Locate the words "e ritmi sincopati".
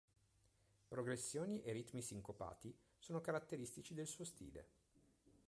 1.61-2.75